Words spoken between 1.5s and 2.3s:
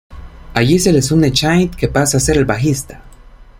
que pasa a